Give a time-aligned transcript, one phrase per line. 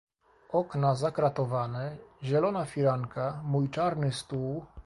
[0.59, 4.65] "Okna zakratowane, zielona firanka, mój czarny stół..."